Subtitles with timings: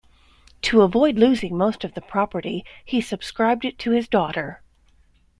[0.63, 4.63] To avoid losing most of the property, he subscribed it to his daughter.